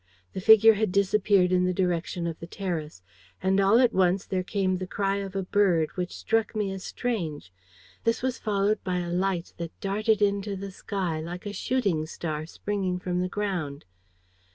[0.33, 3.03] The figure had disappeared in the direction of the terrace.
[3.43, 6.83] And all at once there came the cry of a bird, which struck me as
[6.83, 7.53] strange.
[8.03, 12.47] This was followed by a light that darted into the sky, like a shooting star
[12.47, 13.85] springing from the ground.